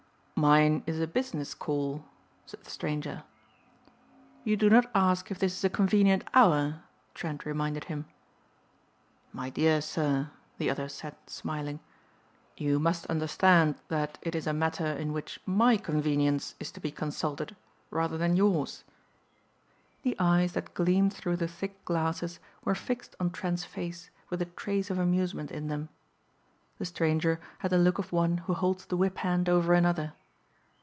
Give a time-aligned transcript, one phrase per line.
[0.43, 2.03] "Mine is a business call,"
[2.47, 3.21] said the stranger.
[4.43, 6.79] "You do not ask if this is a convenient hour,"
[7.13, 8.05] Trent reminded him.
[9.31, 11.79] "My dear sir," the other said smiling,
[12.57, 16.89] "you must understand that it is a matter in which my convenience is to be
[16.89, 17.55] consulted
[17.91, 18.83] rather than yours."
[20.01, 24.45] The eyes that gleamed through the thick glasses were fixed on Trent's face with a
[24.45, 25.89] trace of amusement in them.
[26.79, 30.13] The stranger had the look of one who holds the whiphand over another.